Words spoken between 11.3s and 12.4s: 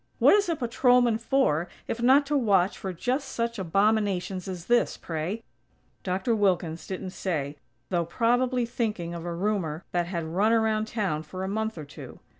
a month or two.